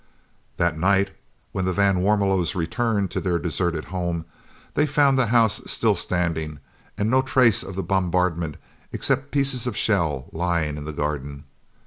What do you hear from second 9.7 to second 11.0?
shell lying in the